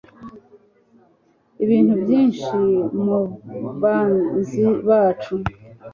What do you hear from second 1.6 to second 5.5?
Ibintu Byinshi Mubanzi bacu